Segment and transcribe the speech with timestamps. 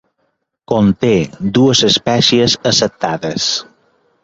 [0.71, 1.11] Conté
[1.59, 3.49] dues espècies acceptades.